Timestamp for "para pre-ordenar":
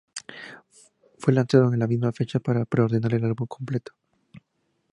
2.39-3.13